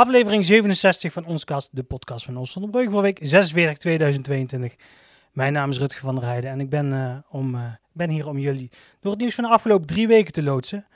[0.00, 4.74] Aflevering 67 van ons kast, de podcast van Ons Zonder voor week 46 2022.
[5.32, 8.28] Mijn naam is Rutger van der Heijden en ik ben, uh, om, uh, ben hier
[8.28, 8.70] om jullie
[9.00, 10.86] door het nieuws van de afgelopen drie weken te loodsen.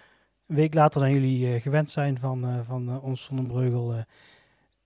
[0.46, 4.06] Een week later dan jullie uh, gewend zijn van, van Ons Zonder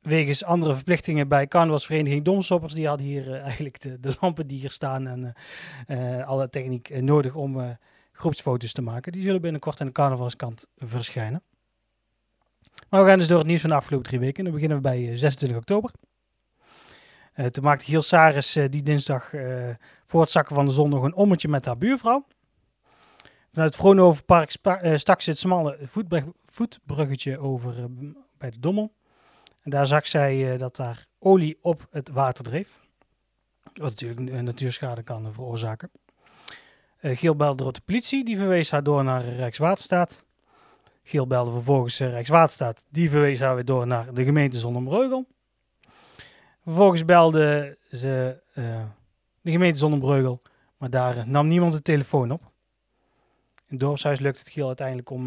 [0.01, 2.75] wegens andere verplichtingen bij carnavalsvereniging Domsoppers.
[2.75, 5.35] Die hadden hier eigenlijk de, de, lampen die hier staan en
[6.25, 7.77] alle techniek nodig om
[8.13, 9.13] groepsfoto's te maken.
[9.13, 11.43] Die zullen binnenkort aan de carnavalskant verschijnen.
[12.89, 14.45] Maar we gaan dus door het nieuws van de afgelopen drie weken.
[14.45, 15.91] Dan beginnen we bij 26 eh, oktober.
[17.37, 19.31] Uh, toen maakte Giel Saris uh, die dinsdag
[20.07, 22.27] voor het zakken van de zon nog een ommetje met haar buurvrouw.
[23.53, 24.51] Vanuit het Vroonhovenpark
[24.95, 25.79] stak ze het smalle
[26.45, 27.75] voetbruggetje over
[28.39, 28.93] bij de Dommel.
[29.63, 32.87] En daar zag zij dat daar olie op het water dreef.
[33.63, 35.91] Wat natuurlijk natuurschade kan veroorzaken.
[37.01, 40.25] Giel belde door de politie, die verwees haar door naar Rijkswaterstaat.
[41.09, 42.85] Giel belde vervolgens uh, Rijkswaterstaat.
[42.89, 45.27] Die verwees haar weer door naar de gemeente Zonnebreugel.
[46.63, 48.85] Vervolgens belde ze uh,
[49.41, 50.43] de gemeente Zonnebreugel.
[50.77, 52.41] Maar daar uh, nam niemand de telefoon op.
[52.41, 55.27] In het dorpshuis lukt het Giel uiteindelijk om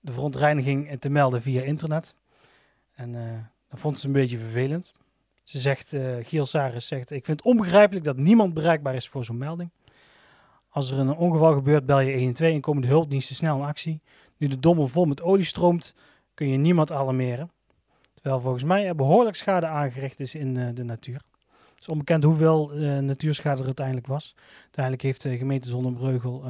[0.00, 2.16] de verontreiniging te melden via internet.
[2.94, 3.12] En
[3.68, 4.92] dat vond ze een beetje vervelend.
[5.42, 9.38] Ze zegt, Giel Saris zegt, ik vind het onbegrijpelijk dat niemand bereikbaar is voor zo'n
[9.38, 9.70] melding.
[10.68, 14.00] Als er een ongeval gebeurt, bel je 112 en komen de hulpdiensten snel in actie.
[14.40, 15.94] Nu de dommel vol met olie stroomt,
[16.34, 17.50] kun je niemand alarmeren.
[18.14, 21.22] Terwijl volgens mij er behoorlijk schade aangericht is in uh, de natuur.
[21.70, 24.34] Het is onbekend hoeveel uh, natuurschade er uiteindelijk was.
[24.62, 26.44] Uiteindelijk heeft de gemeente Zonnebreugel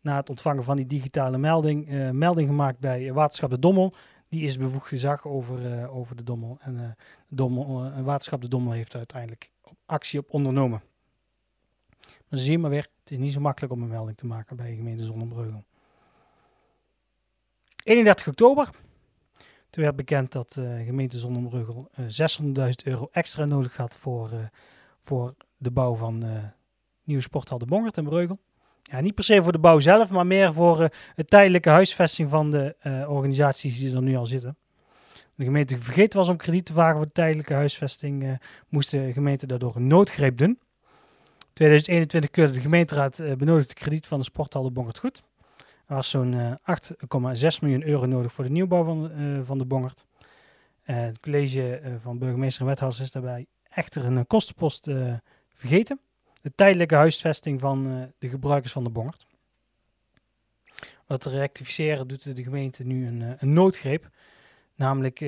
[0.00, 3.94] na het ontvangen van die digitale melding, melding gemaakt bij Waterschap de Dommel.
[4.28, 6.58] Die is bevoegd gezag over, over de Dommel.
[6.60, 6.96] En
[7.28, 9.50] Dommel, Waterschap de Dommel heeft uiteindelijk
[9.86, 10.82] actie op ondernomen.
[12.28, 14.70] Maar zie maar weer, het is niet zo makkelijk om een melding te maken bij
[14.70, 15.64] de gemeente Zonnebreugel.
[17.84, 18.68] 31 oktober.
[19.70, 24.30] Toen werd bekend dat de uh, gemeente Zonnebreugel uh, 600.000 euro extra nodig had voor,
[24.32, 24.38] uh,
[25.00, 26.30] voor de bouw van uh,
[27.04, 28.38] nieuwe sporthal de Bongert in Breugel.
[28.82, 32.30] Ja, niet per se voor de bouw zelf, maar meer voor uh, het tijdelijke huisvesting
[32.30, 32.76] van de
[33.08, 34.56] organisaties die er nu al zitten.
[35.34, 39.46] De gemeente vergeten was om krediet te vragen voor de tijdelijke huisvesting, moest de gemeente
[39.46, 40.58] daardoor een noodgreep doen.
[41.52, 45.28] 2021 keurde de gemeenteraad benodigde krediet van de sporthal de Bongert goed.
[45.86, 46.58] Er was zo'n 8,6
[47.40, 50.06] eh, miljoen euro nodig voor de nieuwbouw van, uh, van de Bongert.
[50.86, 54.90] Uh, het college van burgemeester en wethouders is daarbij echter een kostenpost
[55.54, 56.00] vergeten.
[56.40, 59.26] De tijdelijke huisvesting van de gebruikers van de Bongert.
[61.06, 64.10] Wat te rectificeren doet de gemeente nu een, een noodgreep.
[64.74, 65.20] Namelijk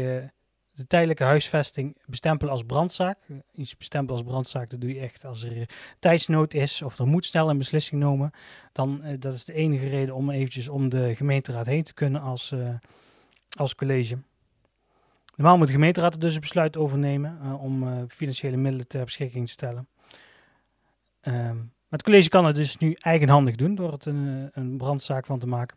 [0.76, 3.18] de tijdelijke huisvesting bestempelen als brandzaak.
[3.52, 7.24] Iets bestempelen als brandzaak, dat doe je echt als er tijdsnood is of er moet
[7.24, 8.30] snel een beslissing genomen.
[8.72, 12.20] Dan uh, dat is de enige reden om eventjes om de gemeenteraad heen te kunnen
[12.20, 12.68] als, uh,
[13.50, 14.18] als college.
[15.36, 19.46] Normaal moet de gemeenteraad er dus een besluit over nemen om financiële middelen ter beschikking
[19.46, 19.88] te stellen.
[21.22, 25.26] Um, maar het college kan het dus nu eigenhandig doen door het een, een brandzaak
[25.26, 25.76] van te maken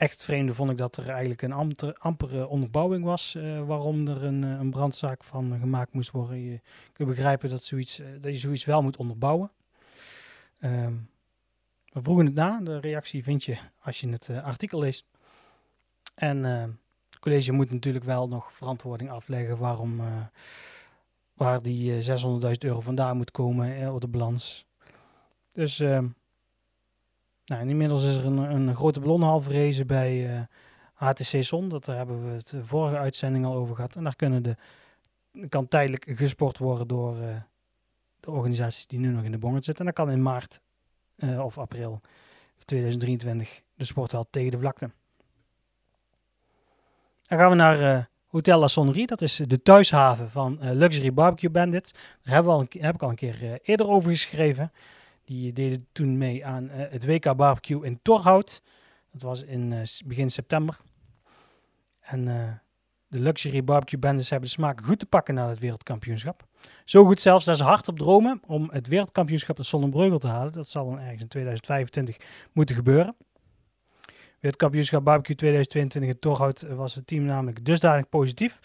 [0.00, 1.52] echt vreemde vond ik dat er eigenlijk een
[1.98, 6.38] amper, onderbouwing was uh, waarom er een, eh, een, brandzaak van gemaakt moest worden.
[6.38, 6.60] Je
[6.92, 9.50] kunt begrijpen dat, zoiets, uh, dat je zoiets wel moet onderbouwen.
[10.60, 11.08] Um,
[11.92, 12.60] we vroegen het na.
[12.60, 15.06] De reactie vind je als je het artikel leest.
[16.14, 20.00] En het college moet natuurlijk wel nog verantwoording afleggen waarom
[21.34, 24.66] waar die 600.000 euro vandaan moet komen op de balans.
[25.52, 26.06] Dus ehm,
[27.50, 30.46] nou, inmiddels is er een, een grote ballonhal verrezen bij
[30.94, 31.68] HTC eh, Zon.
[31.68, 33.96] Dat daar hebben we het de vorige uitzending al over gehad.
[33.96, 34.56] En daar kunnen de,
[35.48, 37.36] kan tijdelijk gesport worden door uh,
[38.20, 39.86] de organisaties die nu nog in de bongert zitten.
[39.86, 40.60] En dan kan in maart
[41.16, 42.00] uh, of april
[42.64, 44.90] 2023 de sporthal tegen de vlakte.
[47.26, 49.06] Dan gaan we naar Hotel La Sonnerie.
[49.06, 51.92] Dat is de thuishaven van Luxury Barbecue Bandit.
[52.22, 54.72] Daar hebben we al heb ik al een keer eerder over geschreven.
[55.30, 58.62] Die deden toen mee aan uh, het WK Barbecue in Torhout.
[59.12, 60.78] Dat was in uh, begin september.
[62.00, 62.52] En uh,
[63.06, 66.46] de Luxury Barbecue Bandits hebben de smaak goed te pakken naar het wereldkampioenschap.
[66.84, 70.52] Zo goed zelfs dat ze hard op dromen om het wereldkampioenschap in Sonnenbreugel te halen.
[70.52, 72.16] Dat zal dan ergens in 2025
[72.52, 73.16] moeten gebeuren.
[74.40, 78.58] Wereldkampioenschap Barbecue 2022 in Torhout was het team namelijk dusdanig positief.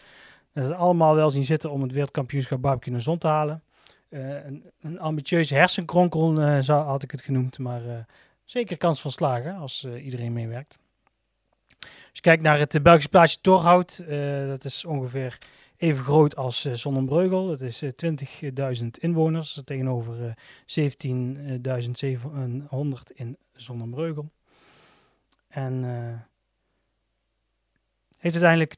[0.54, 3.64] Dat ze allemaal wel zien zitten om het wereldkampioenschap Barbecue naar zon te halen.
[4.16, 7.60] Eh, een, een, ambitieuze hersenkronkel, uh, zou, had ik het genoemd.
[7.60, 7.98] Maar uh,
[8.44, 10.78] zeker kans van slagen als iedereen meewerkt.
[11.80, 14.04] Als je kijkt naar het Belgische plaatsje Torhout,
[14.48, 15.38] dat is ongeveer
[15.78, 17.48] even groot als Zonnebreugel.
[17.48, 17.90] Dat is 20.000
[19.00, 20.38] inwoners tegenover
[20.80, 20.84] 17.700
[23.16, 24.30] in Zonnebreugel.
[25.48, 25.84] En
[28.20, 28.74] Heeft uiteindelijk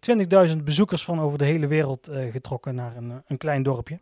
[0.56, 4.00] 20.000 bezoekers van over de hele wereld getrokken naar een, een klein dorpje.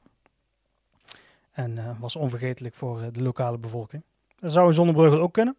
[1.56, 4.04] En uh, was onvergetelijk voor uh, de lokale bevolking.
[4.40, 5.56] Dat zou in Zonnebreugel ook kunnen.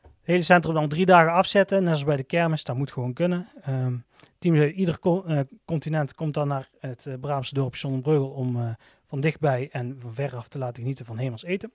[0.00, 2.64] Het hele centrum dan drie dagen afzetten, net als bij de kermis.
[2.64, 3.48] Dat moet gewoon kunnen.
[3.68, 4.04] Um,
[4.38, 5.24] team, ieder co
[5.64, 8.76] continent komt dan naar het uh, dorpje Zonnebreugel om
[9.06, 11.72] van dichtbij en van veraf te laten genieten van hemels eten.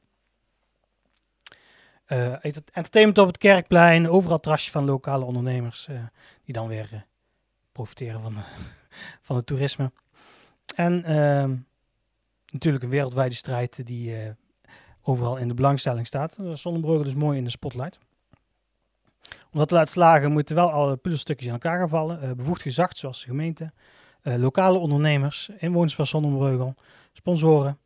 [2.05, 5.89] entertainment op het Kerkplein, overal trasje van lokale ondernemers
[6.43, 7.05] die dan weer
[7.71, 8.35] profiteren van,
[9.27, 9.91] van het toerisme.
[10.75, 11.55] En ehm,
[12.51, 14.29] natuurlijk een wereldwijde strijd die uh,
[15.01, 16.39] overal in de belangstelling staat.
[16.53, 17.99] Zonnebrugge dus mooi in de spotlight.
[19.51, 22.23] Om dat te laten slagen moeten wel alle puzzelstukjes in elkaar gaan vallen.
[22.23, 23.71] Uh, bevoegd gezag zoals de gemeente,
[24.21, 26.75] lokale ondernemers, inwoners van Zonnebreugel,
[27.13, 27.77] sponsoren.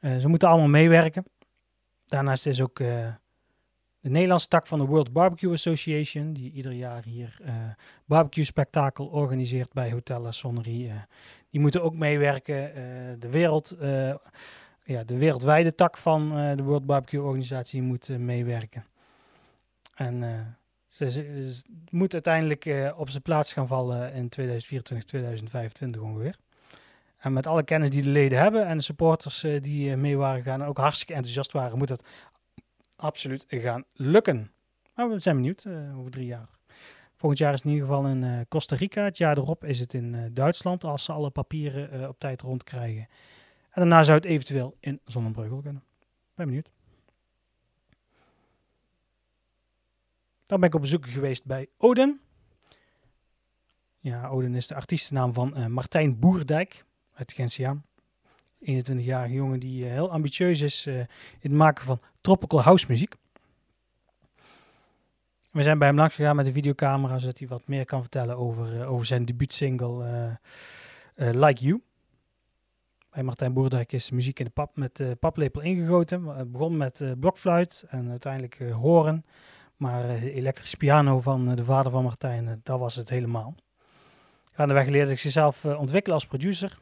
[0.00, 1.24] ze moeten allemaal meewerken.
[2.06, 2.80] Daarnaast is ook
[4.02, 7.54] de Nederlandse tak van de World Barbecue Association, die ieder jaar hier uh,
[8.04, 10.86] barbecue spektakel organiseert bij Hotel Sonnerie.
[10.86, 10.94] Uh,
[11.52, 12.68] die moeten ook meewerken.
[12.68, 12.74] Uh,
[13.18, 13.76] de, wereld,
[14.84, 18.84] ja, de wereldwijde tak van de World Barbecue Organisatie moet meewerken.
[19.94, 20.56] En
[20.88, 26.36] ze, ze, moet uiteindelijk op zijn plaats gaan vallen in 2024, 2025 ongeveer.
[27.18, 30.62] En met alle kennis die de leden hebben en de supporters die mee waren gaan
[30.62, 32.04] en ook hartstikke enthousiast waren, moet dat
[32.96, 34.50] absoluut gaan lukken.
[34.94, 35.66] Maar we zijn benieuwd
[35.96, 36.48] over drie jaar.
[37.22, 39.04] Volgend jaar is het in ieder geval in uh, Costa Rica.
[39.04, 43.00] Het jaar erop is het in uh, Duitsland als ze alle papieren op tijd rondkrijgen.
[43.70, 45.82] En daarna zou het eventueel in Zonnebreugel kunnen.
[46.34, 46.70] Ben benieuwd.
[50.46, 52.20] Dan ben ik op bezoek geweest bij Odin.
[54.00, 57.84] Ja, Odin is de artiestennaam van Martijn Boerdijk uit Gentiaan.
[58.60, 61.06] 21-jarige jongen die heel ambitieus is in
[61.40, 63.14] het maken van tropical house muziek.
[65.52, 68.36] We zijn bij hem langs gegaan met een videocamera, zodat hij wat meer kan vertellen
[68.36, 70.04] over, uh, over zijn debuutsingle
[71.16, 71.82] uh, uh, Like You.
[73.10, 76.26] Bij Martijn Boerdijk is muziek in de pap met paplepel ingegoten.
[76.26, 79.24] Het begon met blokfluit en uiteindelijk horen.
[79.76, 83.54] Maar de elektrische piano van de vader van Martijn, dat was het helemaal.
[84.52, 86.78] Gaandeweg leerde ik zichzelf ontwikkelen als producer.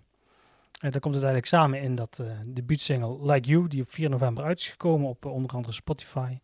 [0.80, 4.10] En dan komt het eigenlijk samen in dat uh, debuutsingle Like You, die op 4
[4.10, 6.38] november uit is gekomen op onder andere Spotify.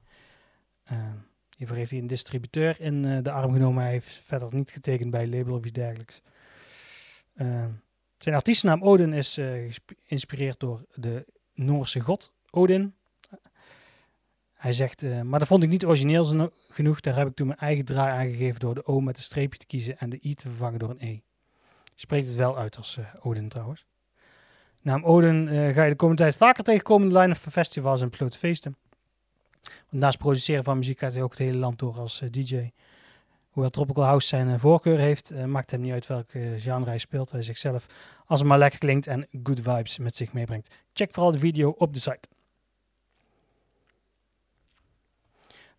[1.57, 3.83] Hiervoor heeft hij een distributeur in de arm genomen.
[3.83, 6.23] Hij heeft verder niet getekend bij label of iets dergelijks.
[8.17, 9.39] zijn artiestennaam Odin is
[10.07, 12.95] geïnspireerd door de Noorse god Odin.
[14.55, 17.01] Hij zegt, maar dat vond ik niet origineel genoeg.
[17.01, 19.67] Daar heb ik toen mijn eigen draai aangegeven door de O met een streepje te
[19.67, 21.21] kiezen en de I te vervangen door een E.
[21.95, 23.87] Spreekt het wel uit als Odin trouwens.
[24.83, 28.11] Naam Odin ga je de komende tijd vaker tegenkomen in de line-up van festivals en
[28.11, 28.77] besloten feesten.
[29.89, 32.71] Naast produceren van muziek gaat hij ook het hele land door als uh, DJ.
[33.51, 37.31] Hoewel Tropical House zijn uh, voorkeur heeft, maakt hem niet uit welke genre hij speelt.
[37.31, 37.87] Hij zichzelf
[38.27, 40.75] als het maar lekker klinkt en good vibes met zich meebrengt.
[40.93, 42.29] Check vooral de video op de site.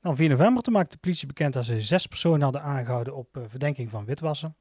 [0.02, 3.90] Dan 4 november maakte de politie bekend dat ze zes personen hadden aangehouden op verdenking
[3.90, 4.56] van witwassen.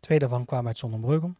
[0.00, 1.34] Twee daarvan kwamen uit Zonnebreugel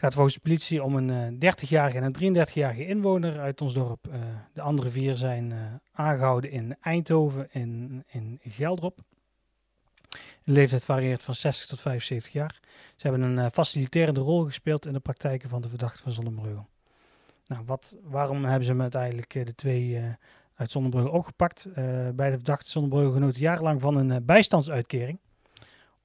[0.00, 4.06] gaat volgens de politie om een 30-jarige en een 33-jarige inwoner uit ons dorp.
[4.08, 4.14] Uh,
[4.52, 5.58] de andere vier zijn uh,
[5.92, 8.98] aangehouden in Eindhoven en in, Geldrop.
[10.44, 12.60] De leeftijd varieert van 60 tot 75 jaar.
[12.96, 16.66] Ze hebben een faciliterende rol gespeeld in de praktijken van de verdachte van Zonnebreugel.
[17.46, 20.02] Nou, wat, waarom hebben ze uiteindelijk de twee
[20.54, 21.66] uit Zonnebreugel opgepakt?
[22.14, 25.18] bij de verdachte Zonnebreugel genoten jarenlang van een bijstandsuitkering.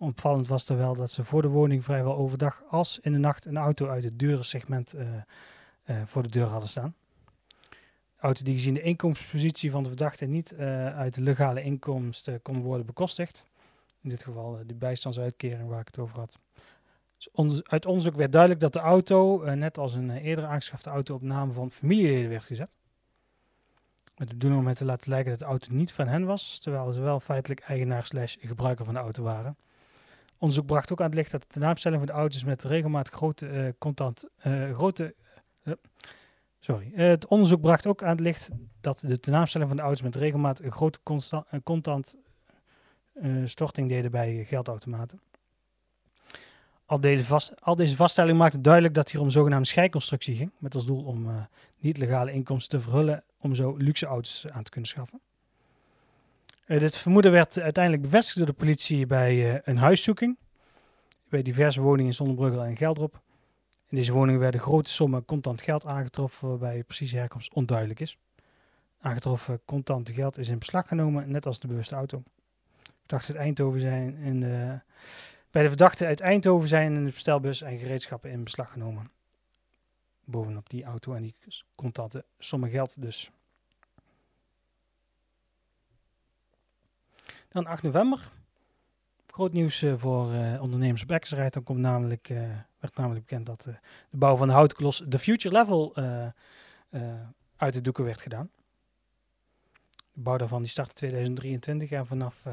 [0.03, 3.45] Opvallend was er wel dat ze voor de woning vrijwel overdag als in de nacht
[3.45, 5.07] een auto uit het dure segment uh,
[5.85, 6.95] uh, voor de deur hadden staan.
[8.15, 12.41] De auto die gezien de inkomenspositie van de verdachte niet uh, uit de legale inkomsten
[12.41, 13.45] kon worden bekostigd.
[14.01, 16.39] In dit geval de bijstandsuitkering waar ik het over had.
[17.17, 21.21] Dus uit onderzoek werd duidelijk dat de auto, net als een eerder aangeschafte auto, op
[21.21, 22.75] naam van familieleden werd gezet.
[24.17, 26.59] Met de bedoeling om het te laten lijken dat de auto niet van hen was,
[26.59, 29.57] terwijl ze wel feitelijk eigenaar slash gebruiker van de auto waren.
[30.43, 33.47] Onderzoek bracht ook aan het licht dat de tenaamstelling van de auto's met regelmatig grote
[33.47, 35.15] uh, contant, uh, grote,
[35.63, 35.73] uh,
[36.59, 36.91] sorry.
[36.93, 38.49] het onderzoek bracht ook aan het licht
[38.81, 40.99] dat de tenaamstelling van de auto's met regelmatig een grote
[41.63, 42.15] contant
[43.45, 45.21] storting deden bij geldautomaten.
[46.85, 50.75] Al deze, vast, al deze vaststelling maakte duidelijk dat hier om zogenaamde schijnconstructie ging, met
[50.75, 51.47] als doel om
[51.77, 55.21] niet-legale inkomsten te verhullen om zo luxe auto's aan te kunnen schaffen.
[56.65, 60.37] Uh, dit vermoeden werd uiteindelijk bevestigd door de politie bij uh, een huiszoeking.
[61.29, 63.21] Bij diverse woningen in Zonnebruggel en Geldrop.
[63.89, 68.17] In deze woningen werden grote sommen contant geld aangetroffen, waarbij precieze herkomst onduidelijk is.
[68.99, 72.23] Aangetroffen contant geld is in beslag genomen, net als de bewuste auto.
[72.99, 74.15] verdachten uit Eindhoven zijn
[75.51, 79.11] bij de verdachten uit Eindhoven zijn in de bestelbus en gereedschappen in beslag genomen.
[80.25, 81.35] Bovenop die auto en die
[81.75, 83.31] contante sommen geld dus.
[87.53, 88.31] Dan 8 november.
[89.27, 91.53] Groot nieuws uh, voor uh, ondernemers op.
[91.53, 92.37] Dan komt namelijk, uh,
[92.79, 93.61] werd namelijk bekend dat
[94.09, 95.95] de bouw van de houten klos de Future Level
[97.55, 98.49] uit de doeken werd gedaan.
[100.13, 102.43] De bouw daarvan die start in 2023 en vanaf,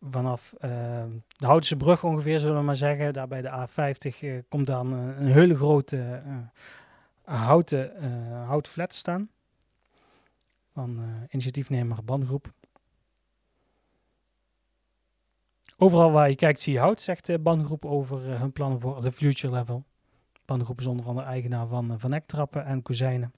[0.00, 4.92] vanaf de Houtense brug ongeveer, zullen we maar zeggen, daar bij de A50 komt dan
[4.92, 6.22] een hele grote
[7.24, 7.92] houten,
[8.44, 9.30] houten flat te staan.
[10.72, 11.00] Van
[11.30, 12.52] initiatiefnemer Bandgroep.
[15.80, 19.00] Overal waar je kijkt zie je hout, zegt de bandgroep over uh, hun plannen voor
[19.00, 19.84] de future level.
[20.44, 23.32] Bandgroep is onder andere eigenaar van, uh, van Ektrappen en Kozijnen.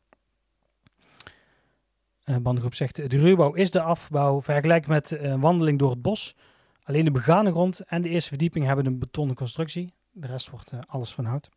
[2.43, 6.37] Bandgroep zegt, de ruwbouw is de afbouw, vergelijk met een wandeling door het bos.
[6.83, 9.93] Alleen de begane grond en de eerste verdieping hebben een betonnen constructie.
[10.11, 11.49] De rest wordt alles van hout.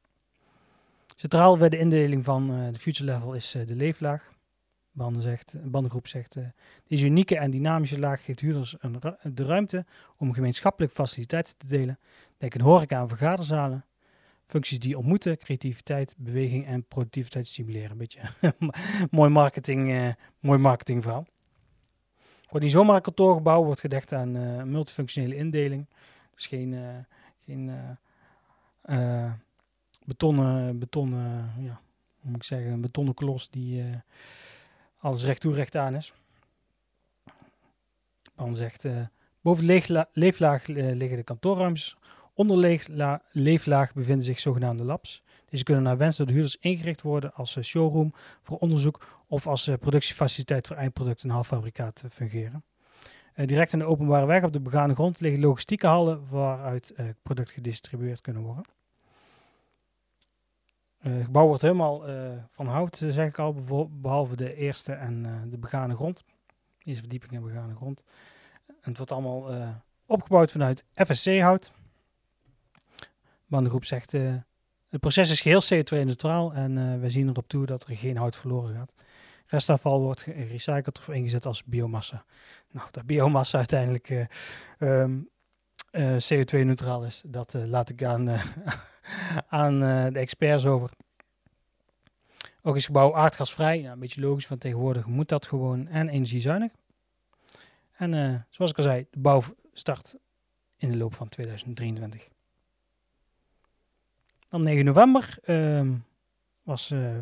[1.16, 4.34] Centraal bij de indeling van de future level is de leeflaag.
[4.93, 6.45] Banden zegt, bandengroep zegt, uh,
[6.88, 9.00] deze unieke en dynamische laag geeft huurders een
[9.33, 9.85] de ruimte
[10.17, 12.00] om gemeenschappelijk faciliteiten te delen.
[12.38, 13.85] Denk een horeca en vergaderzalen.
[14.45, 17.91] Functies die ontmoeten, creativiteit, beweging en productiviteit stimuleren.
[17.91, 18.21] Een beetje
[19.12, 20.09] mooi, marketing, uh,
[20.39, 21.25] mooi marketingverhaal.
[22.50, 25.88] Wordt niet zomaar een kantoorgebouw, wordt gedekt aan uh, multifunctionele indeling.
[26.35, 27.05] Dus geen,
[27.45, 27.97] geen
[30.05, 31.81] betonnen, betonnen ja,
[32.19, 33.83] hoe moet ik zeggen, een betonnen klos die
[35.03, 36.13] alles recht toe recht aan is.
[38.36, 38.98] Dan zegt, uh,
[39.41, 41.98] boven de leeflaag uh, liggen de kantoorruimtes.
[42.33, 45.24] Onder de leeflaag bevinden zich zogenaamde labs.
[45.50, 49.48] Deze kunnen naar wens door de huurders ingericht worden als uh, showroom voor onderzoek of
[49.48, 52.63] als productiefaciliteit voor eindproducten en halffabrikaat fungeren.
[53.36, 56.93] direct aan de openbare weg op de begane grond liggen logistieke hallen waaruit
[57.24, 58.65] producten gedistribueerd kunnen worden.
[61.03, 63.53] Het uh, gebouw wordt helemaal uh, van hout, uh, zeg ik al,
[63.89, 66.24] behalve de eerste en de begane grond.
[66.83, 68.03] Eerste verdieping en begane grond.
[68.67, 69.74] En het wordt allemaal
[70.05, 71.74] opgebouwd vanuit FSC-hout.
[73.48, 78.17] Bandengroep zegt, het proces is geheel CO2-neutraal en we zien erop toe dat er geen
[78.17, 78.93] hout verloren gaat.
[79.45, 82.25] Restafval wordt gerecycled of ingezet als biomassa.
[82.72, 84.27] Nou, dat biomassa uiteindelijk
[84.79, 85.29] um,
[85.98, 88.29] CO2-neutraal is, dat laat ik aan
[89.48, 90.89] aan uh, de experts over.
[92.62, 93.86] Ook is gebouw aardgasvrij.
[93.86, 95.88] Een beetje logisch, want tegenwoordig moet dat gewoon.
[95.88, 96.72] En energiezuinig.
[97.92, 99.42] En uh, zoals ik al zei, de bouw
[99.74, 100.15] start
[100.77, 102.27] in de loop van 2023.
[104.50, 105.92] Dan 9 november uh,
[106.63, 107.18] was uh,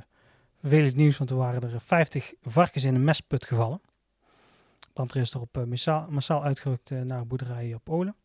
[0.60, 3.82] vervelend nieuws, want er waren er 50 varkens in een mestput gevallen.
[4.94, 8.16] Brandweer is erop massaal, massaal uitgerukt naar boerderijen op Olen.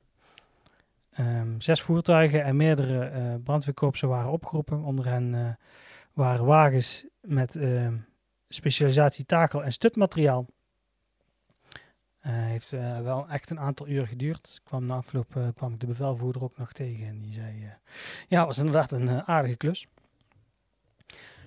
[1.21, 4.83] Um, zes voertuigen en meerdere uh, brandweerkorpsen waren opgeroepen.
[4.83, 5.49] Onder hen uh,
[6.13, 7.89] waren wagens met uh,
[8.49, 10.47] specialisatie takel en stutmateriaal.
[12.21, 12.71] heeft
[13.03, 14.61] wel echt een aantal uur geduurd.
[14.65, 17.73] Kwam na afloop kwam ik de bevelvoerder ook nog tegen en die zei:
[18.29, 19.87] Ja, was inderdaad een aardige klus.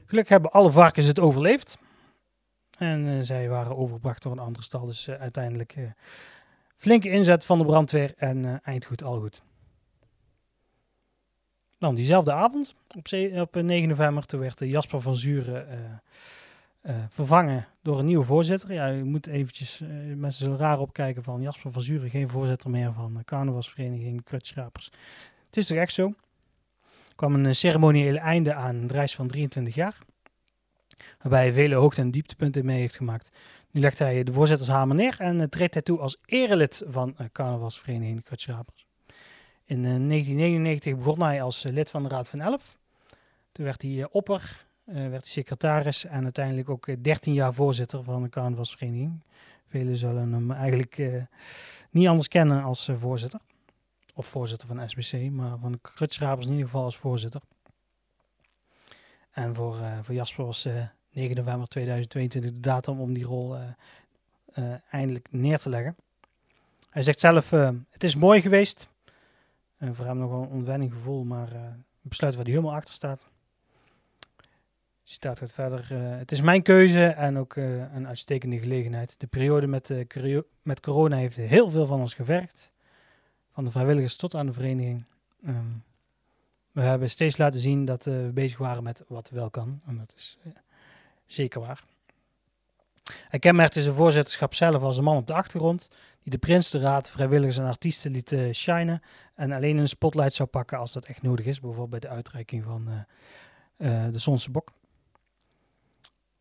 [0.05, 1.77] Gelukkig hebben alle varkens het overleefd.
[2.77, 4.85] En zij waren overgebracht door een andere stal.
[4.85, 5.75] Dus uiteindelijk
[6.75, 9.41] flinke inzet van de brandweer en eindgoed al goed.
[11.79, 13.07] Dan diezelfde avond, op,
[13.39, 15.67] op 9 november, toen werd Jasper van Zuren
[16.81, 18.73] uh, vervangen door een nieuwe voorzitter.
[18.73, 19.81] Ja, je moet eventjes,
[20.15, 24.91] mensen zullen raar opkijken van Jasper van Zuren, geen voorzitter meer van de carnavalsvereniging Krutschrapers.
[25.45, 26.13] Het is toch echt zo?
[27.07, 29.97] Er kwam een ceremoniële einde aan een reis van 23 jaar,
[31.19, 33.31] waarbij hij vele hoogte- en dieptepunten mee heeft gemaakt.
[33.71, 38.88] Nu legt hij de voorzittershamer neer en treedt hij toe als erelid van carnavalsvereniging Krutschrapers.
[39.69, 42.77] In 1999 eh, begon hij als eh, lid van de Raad van Elf.
[43.51, 48.23] Toen werd hij eh, opper, werd hij secretaris en uiteindelijk ook 13 jaar voorzitter van
[48.23, 49.23] de carnavalsvereniging.
[49.67, 51.01] Velen zullen hem eigenlijk
[51.89, 53.39] niet anders kennen als voorzitter.
[54.13, 55.79] Of voorzitter van SBC, maar van de
[56.19, 57.41] in ieder geval als voorzitter.
[59.31, 60.67] En voor, voor Jasper was
[61.11, 63.57] 9 november 2022 de datum om die rol
[64.89, 65.95] eindelijk neer te leggen.
[66.89, 67.49] Hij zegt zelf,
[67.89, 68.88] het is mooi geweest.
[69.79, 72.75] En voor hem nog wel een ontwenning gevoel, maar uh, een besluit waar hij helemaal
[72.75, 73.25] achter staat.
[75.03, 75.87] Citaat gaat verder.
[75.91, 79.19] Uh, het is mijn keuze en ook uh, een uitstekende gelegenheid.
[79.19, 79.93] De periode met,
[80.63, 82.71] met corona heeft heel veel van ons gevergd.
[83.51, 85.05] Van de vrijwilligers tot aan de vereniging.
[85.47, 85.83] Um,
[86.71, 89.81] we hebben steeds laten zien dat we bezig waren met wat wel kan.
[89.85, 90.37] En dat is
[91.25, 91.83] zeker waar.
[93.29, 95.89] Hij kenmerkte zijn voorzitterschap zelf als een man op de achtergrond,
[96.23, 99.01] die de prins, de raad, vrijwilligers en artiesten liet uh, shinen.
[99.35, 101.59] En alleen de spotlight zou pakken als dat echt nodig is.
[101.59, 103.05] Bijvoorbeeld bij de uitreiking van
[104.11, 104.71] de Zonse Bok.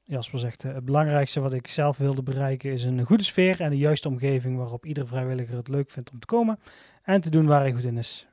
[0.02, 3.78] Jasper zegt, het belangrijkste wat ik zelf wilde bereiken is een goede sfeer en de
[3.78, 6.58] juiste omgeving waarop iedere vrijwilliger het leuk vindt om te komen
[7.02, 8.26] en te doen waar hij goed in is.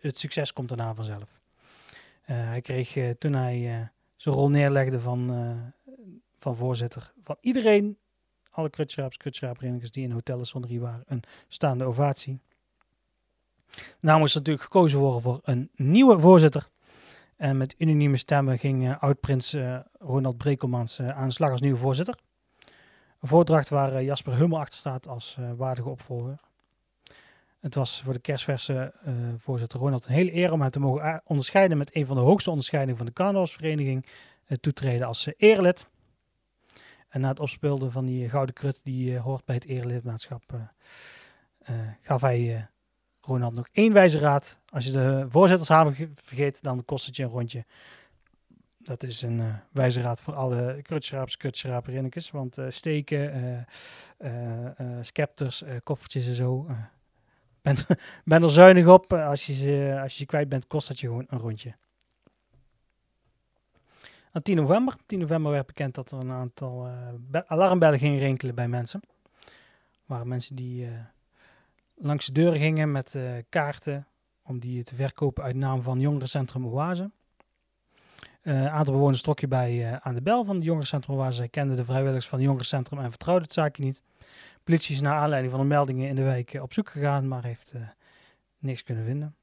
[0.00, 1.40] Het succes komt daarna vanzelf.
[2.22, 5.32] hij kreeg toen hij zijn rol neerlegde van,
[6.38, 7.98] van voorzitter van iedereen
[8.58, 12.40] alle krutschraaps, krutschraapverenigers die in Hotel Sonnerie waren, een staande ovatie.
[14.00, 16.68] Nou moest natuurlijk gekozen worden voor een nieuwe voorzitter.
[17.36, 21.60] En met unanieme stemmen ging uh, oud-prins uh, Ronald Brekelmans uh, aan de slag als
[21.60, 22.18] nieuwe voorzitter.
[23.20, 26.40] Een voordracht waar Jasper Hummel achter staat als waardige opvolger.
[27.60, 28.92] Het was voor de kerstverse
[29.36, 32.50] voorzitter Ronald een hele eer om hem te mogen onderscheiden met een van de hoogste
[32.50, 34.06] onderscheidingen van de carnavalsvereniging.
[34.60, 35.90] toetreden als erelid.
[37.08, 40.60] En na het opspelden van die gouden krut die uh, hoort bij het erelidmaatschap, uh,
[41.70, 42.68] uh, gaf hij
[43.20, 44.60] Ronald nog één wijze raad.
[44.68, 47.64] Als je de voorzittershamer vergeet, dan kost het je een rondje.
[48.78, 52.30] Dat is een wijze raad voor alle krutschraaps, krutschraaperinnekes.
[52.30, 53.66] Want steken,
[55.00, 56.66] scepters, koffertjes en zo.
[57.62, 57.76] ben,
[58.24, 59.12] ben er zuinig op.
[59.12, 61.74] Als je, ze, als je kwijt bent, kost dat je gewoon een rondje.
[64.42, 64.96] 10 november.
[65.06, 66.88] 10 november werd bekend dat er een aantal
[67.32, 69.00] uh, alarmbellen gingen rinkelen bij mensen.
[70.06, 70.90] waren mensen die uh,
[71.96, 74.06] langs de deur gingen met uh, kaarten
[74.42, 77.10] om die te verkopen uit naam van Jongerencentrum Oase.
[78.42, 81.36] Een aantal bewoners trok je bij aan de bel van het Jongerencentrum Oase.
[81.36, 84.02] Zij kenden de vrijwilligers van het Jongerencentrum en vertrouwden het zaakje niet.
[84.64, 87.74] Politie is naar aanleiding van de meldingen in de wijk op zoek gegaan, maar heeft
[88.58, 89.34] niks kunnen vinden.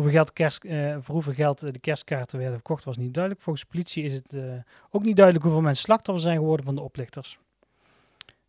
[0.00, 3.42] Hoeveel geld uh, voor hoeveel geld de kerstkaarten werden verkocht was niet duidelijk.
[3.44, 4.54] Volgens de politie is het uh,
[4.90, 7.38] ook niet duidelijk hoeveel mensen slachtoffer zijn geworden van de oplichters.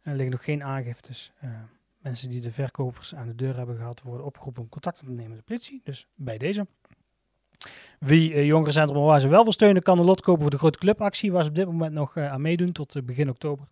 [0.02, 1.32] Er liggen nog geen aangiftes.
[1.98, 5.12] Mensen die de verkopers aan de deur hebben gehad worden opgeroepen om contact op te
[5.12, 5.82] nemen met de politie.
[5.84, 6.68] Dus bij deze.
[8.00, 11.44] Wie Jongerencentrum waar wel wil steunen kan een lot kopen voor de grote clubactie waar
[11.44, 13.68] ze op dit moment nog aan meedoen tot begin oktober.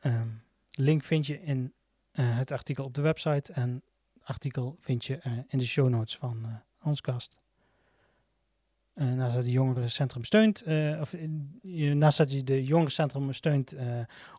[0.00, 0.28] Ehm,
[0.70, 1.72] link vind je in
[2.12, 3.82] het artikel op de website en
[4.24, 7.36] artikel vind je uh, in de show notes van uh, ons kast.
[8.94, 10.62] Uh, naast dat het jongerencentrum steunt,
[11.00, 11.14] of
[11.94, 13.74] naast dat je de jongerencentrum steunt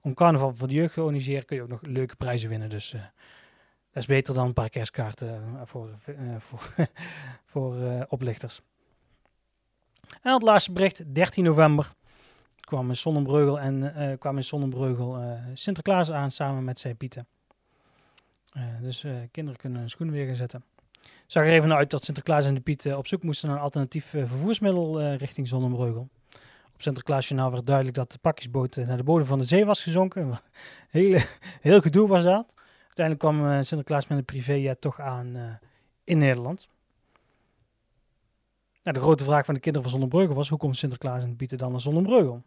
[0.02, 2.69] om carnaval voor de jeugd te organiseren, kun je ook nog leuke prijzen winnen.
[2.69, 5.89] Dus dat is beter dan een paar kerstkaarten voor,
[6.39, 6.74] voor,
[7.46, 8.62] voor oplichters.
[10.22, 11.93] En het laatste bericht, 13 november
[12.60, 17.28] kwam in Sonnenbreugel en kwam in Sonnenbreugel Sinterklaas aan samen met zijn Pieten.
[18.58, 20.63] Uh, dus uh, kinderen kunnen hun schoenen weer gaan zetten.
[21.26, 23.63] Zag er even uit dat Sinterklaas en de Piet uh, op zoek moesten naar een
[23.63, 26.10] alternatief vervoersmiddel richting Zonnebreugel.
[26.74, 30.32] Op Sinterklaasjournaal werd duidelijk dat de pakjesboot naar de bodem van de zee was gezonken.
[30.89, 31.22] heel,
[31.62, 32.54] heel gedoe was dat.
[32.84, 35.60] Uiteindelijk kwam Sinterklaas met een privéjet toch aan
[36.04, 36.68] in Nederland.
[38.84, 41.36] Nou, de grote vraag van de kinderen van Zonnebreugel was: hoe komt Sinterklaas en de
[41.36, 42.44] Pieten dan naar Zonnebreugel?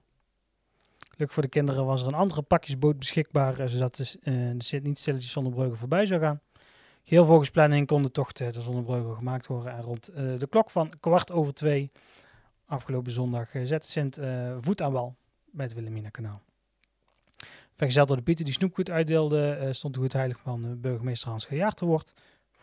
[1.17, 4.81] Gelukkig voor de kinderen was er een andere pakjesboot beschikbaar, eh, zodat de, uh, de
[4.83, 6.41] niet stilletjes zonder voorbij zou gaan.
[7.05, 9.73] Heel volgens planning kon de tocht uh, de Zonnebreugel gemaakt worden.
[9.73, 11.91] En rond de klok van kwart over twee
[12.67, 14.19] afgelopen zondag zette Sint
[14.61, 15.17] voet aan wal
[15.51, 16.43] bij het Wilhelmina kanaal.
[17.75, 21.77] Vergezeld door de Pieter die snoepgoed uitdeelde, stond de goed heilig van burgemeester Hans Gejaard
[21.77, 21.85] te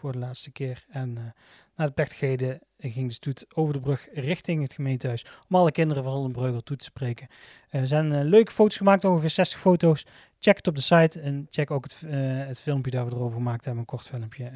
[0.04, 0.86] voor de laatste keer.
[0.90, 1.34] En
[1.76, 6.04] na de plechtigheden ging de stoet over de brug richting het gemeentehuis om alle kinderen
[6.04, 7.28] van Zonnebreugel toe te spreken.
[7.70, 10.06] Eh, er zijn uh, leuke foto's gemaakt, ongeveer 60 foto's.
[10.40, 12.12] Check het op de site en check ook het, uh,
[12.48, 14.52] het filmpje dat we erover gemaakt hebben, een kort filmpje.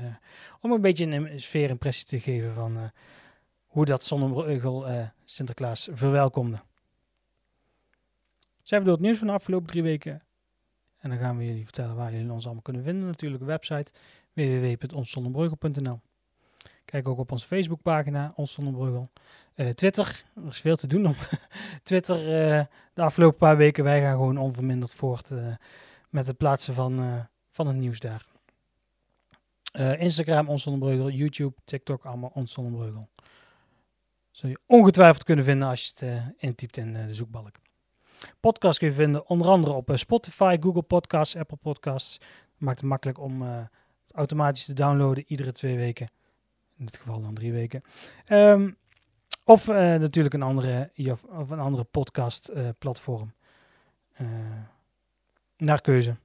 [0.62, 2.92] om een beetje een sfeerimpressie te geven van
[3.66, 4.86] hoe dat Zonnebreugel
[5.26, 6.58] Sinterklaas verwelkomde.
[8.62, 10.27] Zijn we door het nieuws van de afgelopen drie weken.
[11.08, 13.08] En dan gaan we jullie vertellen waar jullie ons allemaal kunnen vinden.
[13.08, 13.92] Natuurlijk website
[14.34, 16.00] www.onszonnebreugel.nl
[16.86, 19.10] Kijk ook op onze Facebookpagina, Ons Zonnebreugel.
[19.56, 21.16] Uh, Twitter, er is veel te doen om
[21.84, 23.84] Twitter uh, de afgelopen paar weken.
[23.84, 25.56] Wij gaan gewoon onverminderd voort uh,
[26.10, 28.26] met het plaatsen van, van het nieuws daar.
[29.98, 33.10] Instagram, Ons Zonnebreugel, YouTube, TikTok, allemaal Ons Zonnebreugel.
[34.32, 37.60] Zul je ongetwijfeld kunnen vinden als je het intypt in de zoekbalk.
[38.40, 42.20] Podcast kun je vinden onder andere op Spotify, Google Podcasts, Apple Podcasts.
[42.58, 46.08] maakt het makkelijk om het automatisch te downloaden iedere twee weken.
[46.78, 47.84] In dit geval dan drie weken.
[48.32, 48.78] Um,
[49.44, 50.92] of uh, natuurlijk een andere,
[51.30, 53.34] of een andere podcast platform.
[55.58, 56.16] Naar keuze.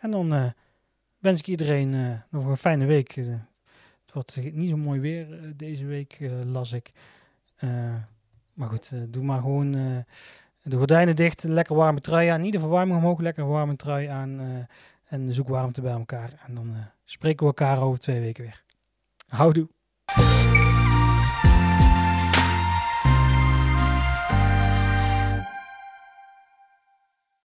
[0.00, 0.52] En dan
[1.18, 3.14] wens ik iedereen nog een fijne week.
[3.14, 6.92] het wordt niet zo mooi weer deze week, las ik.
[8.52, 10.04] maar goed, doe maar gewoon
[10.68, 12.40] de gordijnen dicht, lekker warme trui aan.
[12.40, 14.40] Niet de verwarming omhoog, lekker warme trui aan.
[14.40, 14.46] Eh,
[15.04, 16.30] en zoek warmte bij elkaar.
[16.46, 18.62] En dan eh, spreken we elkaar over twee weken weer.
[19.28, 19.68] Houdoe.